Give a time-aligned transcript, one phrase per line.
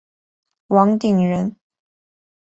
[0.65, 1.57] 王鼎人。